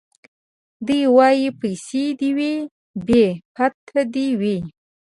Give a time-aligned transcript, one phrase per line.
[0.87, 2.53] دی وايي پيسې دي وي
[3.07, 4.57] بې پت دي وي